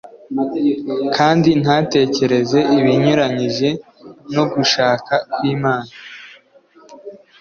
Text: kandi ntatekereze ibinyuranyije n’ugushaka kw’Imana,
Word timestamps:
kandi 1.15 1.49
ntatekereze 1.61 2.59
ibinyuranyije 2.77 3.69
n’ugushaka 4.33 5.13
kw’Imana, 5.31 5.91